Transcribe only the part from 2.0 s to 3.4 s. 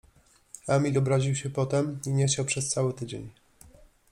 i nie chciał przez cały tydzień.